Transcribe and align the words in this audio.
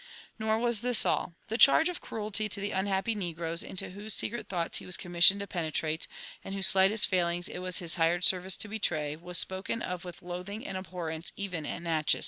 Nor 0.39 0.57
was 0.57 0.79
this 0.79 1.05
all. 1.05 1.35
The 1.47 1.59
charge 1.59 1.87
of 1.87 2.01
cruelly 2.01 2.49
to 2.49 2.59
the 2.59 2.71
unhappy 2.71 3.13
negroes, 3.13 3.61
into 3.61 3.91
whose 3.91 4.15
secret 4.15 4.49
thoughts 4.49 4.79
he 4.79 4.85
was 4.87 4.97
commissioned 4.97 5.41
to 5.41 5.45
penetrate, 5.45 6.07
and 6.43 6.55
whose 6.55 6.65
slightest 6.65 7.05
failings 7.07 7.47
ijt 7.47 7.61
was 7.61 7.77
his 7.77 7.93
hired 8.01 8.23
service 8.23 8.57
to 8.57 8.67
betray, 8.67 9.15
was 9.15 9.37
spoken 9.37 9.83
of 9.83 10.03
with 10.03 10.23
loathing 10.23 10.65
and 10.65 10.75
abhorrence 10.75 11.31
even 11.35 11.67
at 11.67 11.83
Natchez. 11.83 12.19